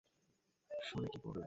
[0.71, 1.39] শুনে কী করলে?